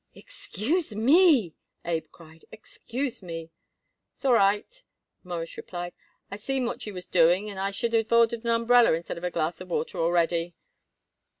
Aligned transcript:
"Excuse 0.15 0.95
me," 0.95 1.53
Abe 1.85 2.07
cried. 2.11 2.45
"Excuse 2.51 3.21
me." 3.21 3.51
"S'all 4.11 4.33
right," 4.33 4.81
Morris 5.23 5.55
replied. 5.57 5.93
"I 6.31 6.37
seen 6.37 6.65
what 6.65 6.83
you 6.87 6.95
was 6.95 7.05
doing 7.05 7.51
and 7.51 7.59
I 7.59 7.69
should 7.69 7.93
of 7.93 8.11
ordered 8.11 8.43
an 8.43 8.49
umbrella 8.49 8.93
instead 8.93 9.19
of 9.19 9.23
a 9.23 9.29
glass 9.29 9.61
of 9.61 9.69
water 9.69 9.99
already." 9.99 10.55